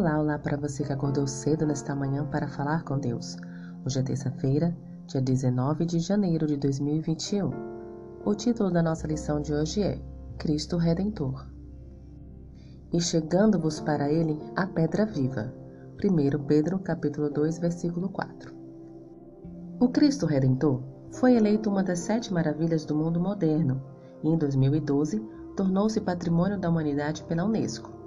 Olá, 0.00 0.18
olá 0.18 0.38
para 0.38 0.56
você 0.56 0.82
que 0.82 0.94
acordou 0.94 1.26
cedo 1.26 1.66
nesta 1.66 1.94
manhã 1.94 2.24
para 2.24 2.48
falar 2.48 2.84
com 2.84 2.98
Deus. 2.98 3.36
Hoje 3.84 3.98
é 3.98 4.02
terça-feira, 4.02 4.74
dia 5.06 5.20
19 5.20 5.84
de 5.84 5.98
janeiro 5.98 6.46
de 6.46 6.56
2021. 6.56 7.50
O 8.24 8.34
título 8.34 8.70
da 8.70 8.82
nossa 8.82 9.06
lição 9.06 9.42
de 9.42 9.52
hoje 9.52 9.82
é 9.82 10.00
Cristo 10.38 10.78
Redentor. 10.78 11.46
E 12.90 12.98
chegando-vos 12.98 13.78
para 13.78 14.10
ele 14.10 14.40
a 14.56 14.66
pedra 14.66 15.04
viva. 15.04 15.52
1 16.02 16.44
Pedro 16.46 16.78
capítulo 16.78 17.28
2, 17.28 17.58
versículo 17.58 18.08
4. 18.08 18.54
O 19.78 19.88
Cristo 19.90 20.24
Redentor 20.24 20.82
foi 21.12 21.36
eleito 21.36 21.68
uma 21.68 21.82
das 21.82 21.98
sete 21.98 22.32
maravilhas 22.32 22.86
do 22.86 22.94
mundo 22.96 23.20
moderno 23.20 23.82
e 24.24 24.30
em 24.30 24.38
2012 24.38 25.22
tornou-se 25.54 26.00
patrimônio 26.00 26.58
da 26.58 26.70
humanidade 26.70 27.22
pela 27.24 27.44
Unesco. 27.44 27.99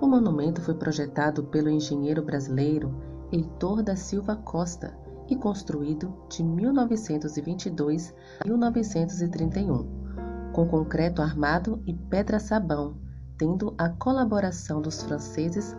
O 0.00 0.06
monumento 0.06 0.60
foi 0.60 0.74
projetado 0.74 1.44
pelo 1.44 1.68
engenheiro 1.68 2.22
brasileiro 2.22 2.94
Heitor 3.32 3.82
da 3.82 3.96
Silva 3.96 4.36
Costa 4.36 4.96
e 5.28 5.36
construído 5.36 6.14
de 6.28 6.42
1922 6.42 8.14
a 8.40 8.48
1931, 8.48 10.52
com 10.52 10.68
concreto 10.68 11.20
armado 11.20 11.82
e 11.86 11.94
pedra-sabão, 11.94 12.96
tendo 13.36 13.74
a 13.76 13.88
colaboração 13.88 14.80
dos 14.80 15.02
franceses 15.02 15.76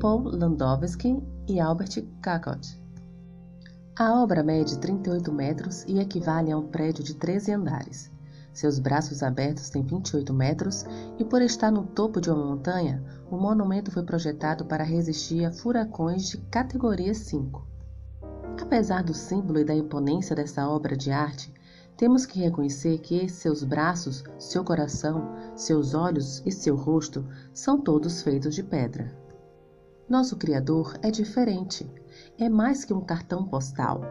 Paul 0.00 0.24
Landowski 0.24 1.22
e 1.48 1.60
Albert 1.60 2.04
Cacot. 2.20 2.80
A 3.98 4.20
obra 4.20 4.42
mede 4.42 4.78
38 4.78 5.32
metros 5.32 5.84
e 5.84 6.00
equivale 6.00 6.50
a 6.50 6.58
um 6.58 6.66
prédio 6.66 7.04
de 7.04 7.14
13 7.14 7.52
andares. 7.52 8.11
Seus 8.52 8.78
braços 8.78 9.22
abertos 9.22 9.70
têm 9.70 9.82
28 9.82 10.32
metros 10.34 10.84
e, 11.18 11.24
por 11.24 11.40
estar 11.40 11.70
no 11.70 11.84
topo 11.84 12.20
de 12.20 12.30
uma 12.30 12.44
montanha, 12.44 13.02
o 13.30 13.36
monumento 13.36 13.90
foi 13.90 14.02
projetado 14.02 14.66
para 14.66 14.84
resistir 14.84 15.44
a 15.44 15.50
furacões 15.50 16.28
de 16.28 16.36
categoria 16.36 17.14
5. 17.14 17.66
Apesar 18.60 19.02
do 19.02 19.14
símbolo 19.14 19.58
e 19.58 19.64
da 19.64 19.74
imponência 19.74 20.36
dessa 20.36 20.68
obra 20.68 20.96
de 20.96 21.10
arte, 21.10 21.52
temos 21.96 22.26
que 22.26 22.40
reconhecer 22.40 22.98
que 22.98 23.28
seus 23.28 23.64
braços, 23.64 24.22
seu 24.38 24.62
coração, 24.64 25.34
seus 25.54 25.94
olhos 25.94 26.42
e 26.44 26.52
seu 26.52 26.76
rosto 26.76 27.24
são 27.54 27.80
todos 27.80 28.22
feitos 28.22 28.54
de 28.54 28.62
pedra. 28.62 29.16
Nosso 30.08 30.36
Criador 30.36 30.94
é 31.00 31.10
diferente. 31.10 31.90
É 32.38 32.48
mais 32.48 32.84
que 32.84 32.92
um 32.92 33.00
cartão 33.00 33.46
postal 33.46 34.02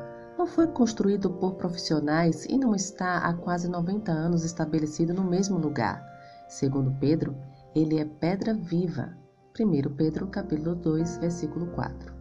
não 0.41 0.47
foi 0.47 0.65
construído 0.65 1.29
por 1.29 1.53
profissionais 1.53 2.45
e 2.45 2.57
não 2.57 2.73
está 2.73 3.19
há 3.19 3.31
quase 3.31 3.67
90 3.67 4.11
anos 4.11 4.43
estabelecido 4.43 5.13
no 5.13 5.23
mesmo 5.23 5.59
lugar. 5.59 6.03
Segundo 6.49 6.91
Pedro, 6.99 7.35
ele 7.75 7.99
é 7.99 8.05
pedra 8.05 8.51
viva. 8.51 9.15
1 9.55 9.93
Pedro 9.95 10.25
capítulo 10.25 10.73
2, 10.73 11.17
versículo 11.17 11.67
4. 11.67 12.11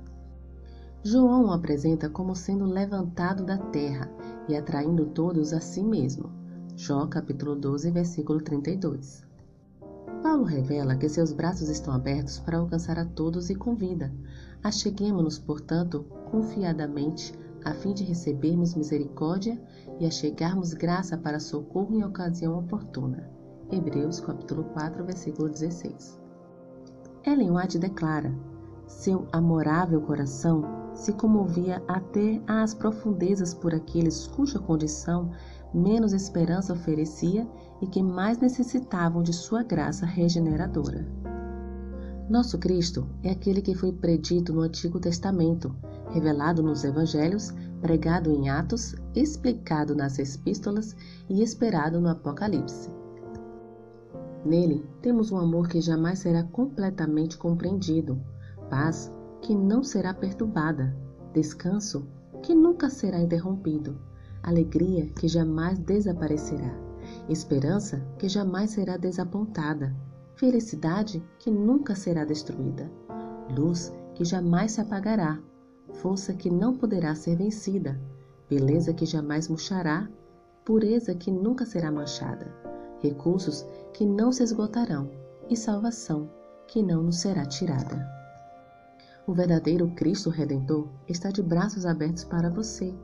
João 1.02 1.46
o 1.46 1.50
apresenta 1.50 2.10
como 2.10 2.36
sendo 2.36 2.66
levantado 2.66 3.42
da 3.42 3.56
terra 3.56 4.12
e 4.46 4.54
atraindo 4.54 5.06
todos 5.06 5.54
a 5.54 5.60
si 5.62 5.82
mesmo. 5.82 6.30
Jó 6.76 7.06
capítulo 7.06 7.56
12, 7.56 7.90
versículo 7.90 8.42
32. 8.42 9.24
Paulo 10.22 10.44
revela 10.44 10.94
que 10.94 11.08
seus 11.08 11.32
braços 11.32 11.70
estão 11.70 11.94
abertos 11.94 12.38
para 12.38 12.58
alcançar 12.58 12.98
a 12.98 13.06
todos 13.06 13.48
e 13.48 13.54
convida. 13.54 14.12
Acheguemos-nos, 14.62 15.38
portanto, 15.38 16.04
confiadamente 16.30 17.32
a 17.64 17.74
fim 17.74 17.92
de 17.92 18.04
recebermos 18.04 18.74
misericórdia 18.74 19.60
e 19.98 20.06
achegarmos 20.06 20.72
graça 20.72 21.16
para 21.16 21.40
socorro 21.40 21.94
em 21.94 22.04
ocasião 22.04 22.58
oportuna. 22.58 23.30
Hebreus 23.70 24.20
capítulo 24.20 24.64
4, 24.64 25.04
versículo 25.04 25.48
16. 25.48 26.18
Ellen 27.24 27.52
White 27.52 27.78
declara: 27.78 28.34
Seu 28.86 29.26
amorável 29.32 30.00
coração 30.00 30.64
se 30.94 31.12
comovia 31.12 31.82
até 31.86 32.42
às 32.46 32.74
profundezas 32.74 33.54
por 33.54 33.74
aqueles 33.74 34.26
cuja 34.26 34.58
condição 34.58 35.30
menos 35.72 36.12
esperança 36.12 36.72
oferecia 36.72 37.46
e 37.80 37.86
que 37.86 38.02
mais 38.02 38.38
necessitavam 38.38 39.22
de 39.22 39.32
sua 39.32 39.62
graça 39.62 40.04
regeneradora. 40.04 41.06
Nosso 42.28 42.58
Cristo 42.58 43.08
é 43.22 43.30
aquele 43.30 43.62
que 43.62 43.74
foi 43.74 43.92
predito 43.92 44.52
no 44.52 44.60
Antigo 44.60 45.00
Testamento 45.00 45.74
revelado 46.10 46.62
nos 46.62 46.84
Evangelhos, 46.84 47.52
pregado 47.80 48.30
em 48.30 48.48
Atos, 48.48 48.94
explicado 49.14 49.94
nas 49.94 50.18
Epístolas 50.18 50.94
e 51.28 51.42
esperado 51.42 52.00
no 52.00 52.08
Apocalipse. 52.08 52.90
Nele 54.44 54.84
temos 55.02 55.30
um 55.30 55.38
amor 55.38 55.68
que 55.68 55.80
jamais 55.80 56.18
será 56.18 56.42
completamente 56.42 57.36
compreendido, 57.36 58.20
paz 58.68 59.12
que 59.40 59.54
não 59.54 59.82
será 59.82 60.14
perturbada, 60.14 60.96
descanso 61.32 62.06
que 62.42 62.54
nunca 62.54 62.88
será 62.88 63.18
interrompido, 63.20 63.98
alegria 64.42 65.06
que 65.06 65.28
jamais 65.28 65.78
desaparecerá, 65.78 66.74
esperança 67.28 68.00
que 68.18 68.28
jamais 68.28 68.70
será 68.70 68.96
desapontada, 68.96 69.94
felicidade 70.36 71.22
que 71.38 71.50
nunca 71.50 71.94
será 71.94 72.24
destruída, 72.24 72.90
luz 73.54 73.92
que 74.14 74.24
jamais 74.24 74.72
se 74.72 74.80
apagará, 74.80 75.38
força 75.94 76.32
que 76.32 76.50
não 76.50 76.76
poderá 76.76 77.14
ser 77.14 77.36
vencida, 77.36 78.00
beleza 78.48 78.92
que 78.92 79.06
jamais 79.06 79.48
murchará, 79.48 80.08
pureza 80.64 81.14
que 81.14 81.30
nunca 81.30 81.64
será 81.64 81.90
manchada, 81.90 82.52
recursos 83.00 83.66
que 83.92 84.04
não 84.04 84.32
se 84.32 84.42
esgotarão 84.42 85.10
e 85.48 85.56
salvação 85.56 86.30
que 86.66 86.82
não 86.82 87.02
nos 87.02 87.18
será 87.18 87.44
tirada. 87.44 88.08
O 89.26 89.32
verdadeiro 89.32 89.88
Cristo 89.90 90.30
Redentor 90.30 90.88
está 91.08 91.30
de 91.30 91.42
braços 91.42 91.84
abertos 91.86 92.24
para 92.24 92.50
você. 92.50 92.94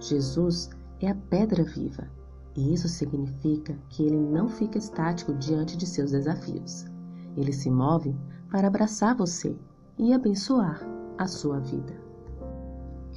Jesus 0.00 0.70
é 1.00 1.08
a 1.08 1.14
pedra 1.14 1.62
viva, 1.62 2.08
e 2.56 2.72
isso 2.72 2.88
significa 2.88 3.76
que 3.88 4.04
ele 4.04 4.16
não 4.16 4.48
fica 4.48 4.78
estático 4.78 5.34
diante 5.34 5.76
de 5.76 5.86
seus 5.86 6.12
desafios. 6.12 6.86
Ele 7.36 7.52
se 7.52 7.70
move 7.70 8.16
para 8.50 8.68
abraçar 8.68 9.14
você 9.14 9.56
e 9.98 10.12
abençoar 10.12 10.80
a 11.16 11.26
sua 11.26 11.60
vida. 11.60 12.07